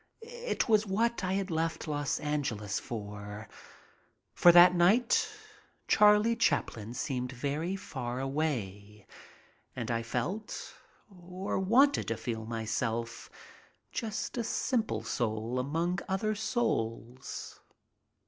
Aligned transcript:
It 0.23 0.67
was 0.67 0.87
what 0.87 1.23
I 1.23 1.33
had 1.33 1.51
left 1.51 1.87
Los 1.87 2.19
Angeles 2.19 2.79
for, 2.79 3.47
and 4.43 4.53
that 4.55 4.73
night 4.73 5.29
Charlie 5.87 6.35
Chaplin 6.35 6.95
seemed 6.95 7.31
very 7.31 7.75
far 7.75 8.19
away, 8.19 9.05
and 9.75 9.91
I 9.91 10.01
felt 10.01 10.73
or 11.07 11.59
wanted 11.59 12.07
to 12.07 12.17
feel 12.17 12.47
myself 12.47 13.29
just 13.91 14.39
a 14.39 14.43
simple 14.43 15.03
soul 15.03 15.59
among 15.59 15.99
other 16.09 16.33
souls. 16.33 17.59